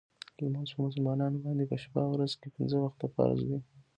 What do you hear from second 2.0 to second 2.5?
او ورځ